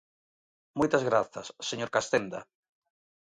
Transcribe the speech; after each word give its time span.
Moitas 0.79 1.03
grazas, 1.09 1.47
señor 1.69 1.89
Castenda. 1.95 2.39